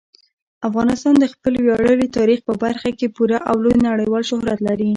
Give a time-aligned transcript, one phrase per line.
[0.67, 4.89] افغانستان د خپل ویاړلي تاریخ په برخه کې پوره او لوی نړیوال شهرت لري.